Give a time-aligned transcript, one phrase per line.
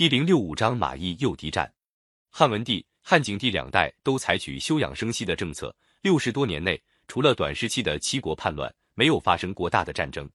[0.00, 1.70] 第零六五章马邑诱敌战。
[2.30, 10.26] 汉文帝、汉景帝两代都采取休养生息的政策，六十多年内，除了短时期的七国叛乱，没有发生过大的战争，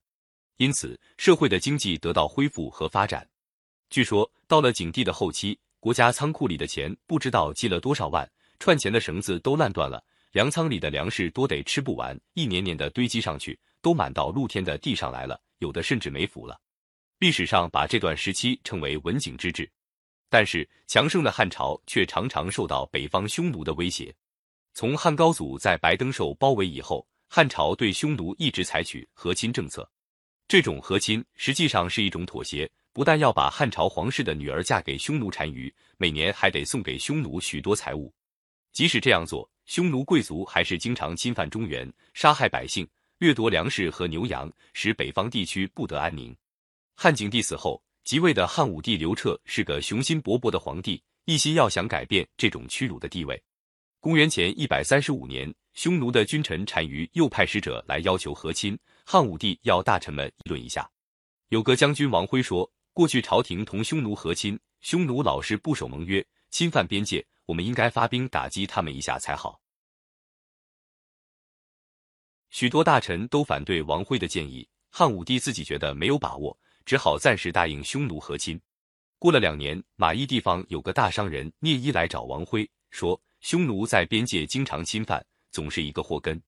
[0.58, 3.28] 因此社会的经济得到恢复和发展。
[3.90, 8.30] 据说到了景帝的后期，国家仓库里的钱不知道积了多少万，
[8.60, 16.56] 串钱的绳子都烂断了，粮仓里的粮食多得吃不完，一年年的堆积上去，都满到露天的地上来了，有的甚至没腐了。
[17.18, 19.70] 历史上把这段时期称为文景之治，
[20.28, 24.14] 但是强盛的汉朝却常常受到北方匈奴的威胁。
[24.74, 29.90] 从汉高祖在白登寿包围以后，汉朝对匈奴一直采取和亲政策。
[30.46, 38.12] 这种和亲实际上是一种妥协，不但要把汉朝皇室的女儿嫁给匈奴单于，每年还得送给匈奴许多财物。
[38.72, 42.86] 即使这样做，匈奴贵族还是经常侵犯中原，杀害百姓，
[43.16, 46.36] 掠夺粮食和牛羊，使北方地区不得安宁。
[46.98, 53.40] 汉景帝死后，即位的汉武帝刘彻是个雄心勃勃的皇帝，一心要想改变这种屈辱的地位。
[54.00, 60.90] 公元前一百三十五年，匈奴的君臣单于又派使者来要求和亲，汉武帝要大臣们议论一下。
[61.50, 69.60] 有个将军王辉说：“过去朝廷同匈奴和亲，匈奴老是不守盟约，侵犯边界，我们应该发兵打击他们一下才好。”
[72.48, 76.58] 许多大臣都反对王辉的建议，汉武帝自己觉得没有把握。
[76.86, 78.58] 只好暂时答应匈奴和亲。
[79.18, 86.40] 过了两年，马邑地方有个大商人聂伊来找王辉，说匈奴在边界经常侵犯，总是一个祸根。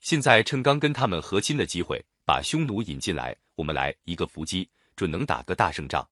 [0.00, 6.06] 现在趁刚跟他们和亲的机会，把匈奴引进来，我们来一个伏击，准能打个大胜仗。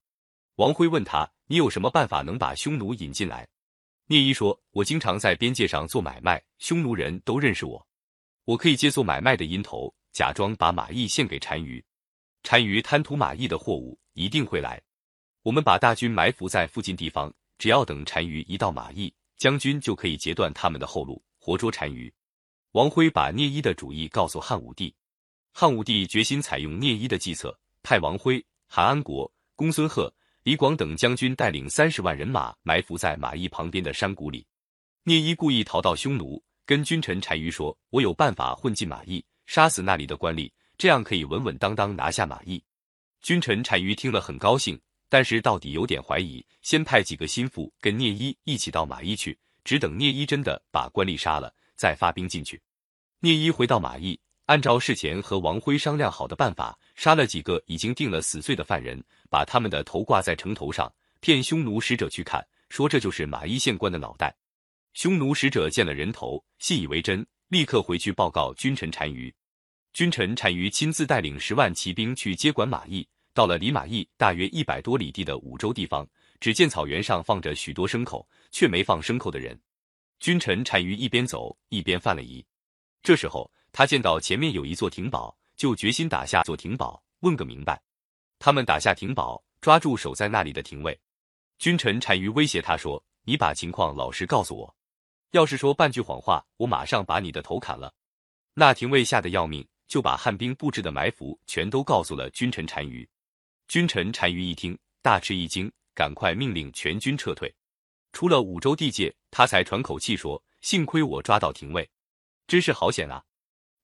[0.56, 3.48] 王辉问他：“你有什么办法能把匈奴引进来？”
[4.06, 7.84] 聂伊说：“我经常在边界上做买卖，匈奴人都认识我，
[8.44, 11.84] 我可以借做买卖的因头，假装把马邑献给单于。”
[12.44, 14.80] 单于贪图马邑的货物，一定会来。
[15.42, 22.12] 我们把大军埋伏在附近地方，只要等单于一到马邑，将军就可以截断他们的后路，活捉单于。
[22.72, 24.94] 王辉把聂一的主意告诉汉武帝，
[25.52, 34.46] 汉武帝决心采用聂一的计策，派王辉、韩安国、公孙贺、李广等将军带领三十万人马埋伏在马邑旁边的山谷里。
[35.04, 42.62] 聂一故意逃到匈奴，跟君臣单于说：“我有办法混进马邑，杀死那里的官吏。”这样可以稳稳当当拿下马邑。
[43.22, 52.60] 君臣单于听了很高兴，但是到底有点怀疑，先派几个心腹跟聂一一起到马邑去，只等聂一真的把官吏杀了，再发兵进去。
[53.20, 64.36] 聂一回到马邑，按照事前和王辉商量好的办法，杀了几个已经定了死罪的犯人，把他们的头挂在城头上，骗匈奴使者去看，说这就是马邑县官的脑袋。
[64.92, 69.34] 匈奴使者见了人头，信以为真，立刻回去报告君臣单于。
[69.94, 76.04] 君臣单于亲自带领十万骑兵去接管马邑，到了离马邑大约一百多里地的五州地方，
[76.40, 79.56] 只见草原上放着许多牲口，却没放牲口的人。
[80.18, 82.44] 君臣单于一边走一边犯了疑。
[83.04, 87.80] 这时候他见到前面有一座亭堡，就决心打下座亭堡，问个明白。
[88.40, 90.98] 他们打下亭堡，抓住守在那里的廷尉。
[91.60, 94.74] 君臣单于威胁他说：“你把情况老实告诉我，
[95.30, 97.94] 要是说半句谎话，我马上把你的头砍了。”
[98.54, 99.64] 那廷尉吓得要命。
[99.86, 103.08] 就把汉兵布置的埋伏全都告诉了君臣单于。
[103.68, 107.54] 君臣单于一听，大吃一惊，赶快命令全军撤退。
[108.12, 111.88] 出了五州地界，他才喘口气说：“幸亏我抓到廷尉，
[112.46, 113.24] 真是好险啊！”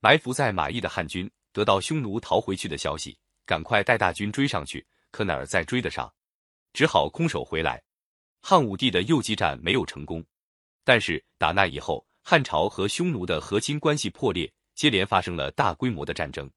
[0.01, 6.13] 埋伏在马邑的汉军得到匈奴逃回去的消息，赶快带大军追上去，可哪儿再追得上？
[6.73, 7.83] 只好空手回来。
[8.41, 10.25] 汉武帝的诱击战没有成功，
[10.85, 14.51] 但是打那以后，汉朝和匈奴的和亲关系破裂。
[14.81, 16.51] 接连发生了大规模的战争。